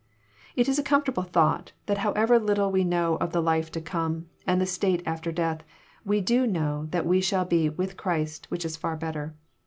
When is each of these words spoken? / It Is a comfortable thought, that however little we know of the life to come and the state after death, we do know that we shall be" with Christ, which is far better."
/ 0.31 0.55
It 0.55 0.67
Is 0.67 0.79
a 0.79 0.83
comfortable 0.83 1.21
thought, 1.21 1.73
that 1.85 1.99
however 1.99 2.39
little 2.39 2.71
we 2.71 2.83
know 2.83 3.17
of 3.17 3.33
the 3.33 3.39
life 3.39 3.71
to 3.73 3.79
come 3.79 4.29
and 4.47 4.59
the 4.59 4.65
state 4.65 5.03
after 5.05 5.31
death, 5.31 5.63
we 6.03 6.21
do 6.21 6.47
know 6.47 6.87
that 6.89 7.05
we 7.05 7.21
shall 7.21 7.45
be" 7.45 7.69
with 7.69 7.97
Christ, 7.97 8.49
which 8.49 8.65
is 8.65 8.75
far 8.75 8.95
better." 8.95 9.35